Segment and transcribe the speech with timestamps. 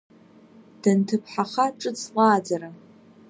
[0.81, 2.69] Данҭыԥҳаха ҿыц лааӡара.